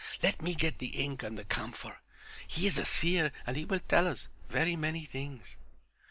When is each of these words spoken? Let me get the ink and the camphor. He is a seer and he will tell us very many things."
Let 0.23 0.41
me 0.41 0.55
get 0.55 0.79
the 0.79 0.97
ink 1.05 1.21
and 1.21 1.37
the 1.37 1.45
camphor. 1.45 1.97
He 2.47 2.65
is 2.65 2.79
a 2.79 2.85
seer 2.85 3.31
and 3.45 3.55
he 3.55 3.65
will 3.65 3.81
tell 3.81 4.07
us 4.07 4.29
very 4.49 4.75
many 4.75 5.05
things." 5.05 5.57